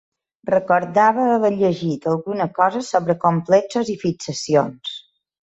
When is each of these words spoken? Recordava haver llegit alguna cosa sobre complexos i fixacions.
Recordava 0.51 1.25
haver 1.33 1.51
llegit 1.59 2.07
alguna 2.13 2.49
cosa 2.57 2.83
sobre 2.89 3.17
complexos 3.27 3.93
i 3.97 3.99
fixacions. 4.07 4.99